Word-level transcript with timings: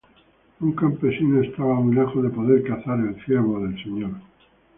Un 0.61 0.71
campesino 0.71 1.43
estaba 1.43 1.75
muy 1.79 1.93
lejos 1.93 2.23
de 2.23 2.31
poder 2.31 2.63
cazar 2.63 2.99
el 3.01 3.23
ciervo 3.23 3.59
del 3.59 3.75
señor. 3.83 4.13